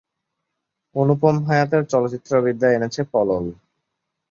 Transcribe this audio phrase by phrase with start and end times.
[0.95, 3.45] অনুপম হায়াতের চলচ্চিত্রবিদ্যা এনেছে পলল।